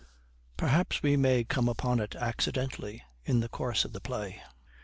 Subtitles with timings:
[0.57, 4.41] Perhaps we may come upon it accidentally in the course of the play.